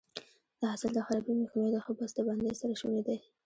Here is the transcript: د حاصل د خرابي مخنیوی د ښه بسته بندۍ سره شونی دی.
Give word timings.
د 0.59 0.61
حاصل 0.71 0.91
د 0.93 0.99
خرابي 1.05 1.33
مخنیوی 1.41 1.71
د 1.73 1.77
ښه 1.83 1.91
بسته 1.99 2.21
بندۍ 2.27 2.53
سره 2.61 2.73
شونی 2.81 3.01
دی. 3.07 3.17